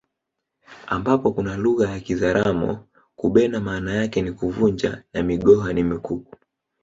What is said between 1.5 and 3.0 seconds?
lugha ya kizaramo